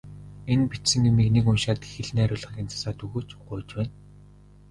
Энэ 0.51 0.65
бичсэн 0.71 1.01
юмыг 1.09 1.27
нэг 1.35 1.45
уншаад 1.51 1.81
хэл 1.91 2.09
найруулгыг 2.17 2.57
нь 2.63 2.71
засаад 2.73 2.99
өгөөч, 3.05 3.29
гуйж 3.47 3.69
байна. 3.77 3.91